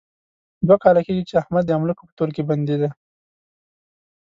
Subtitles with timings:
[0.67, 2.89] دوه کاله کېږي، چې احمد د املوکو په تول کې بندي دی.